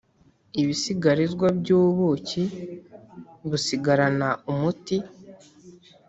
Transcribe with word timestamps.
ibisigarizwa 0.61 1.47
by 1.59 1.69
ubuki 1.81 2.43
busigarana 3.49 4.29
umuti 4.51 4.97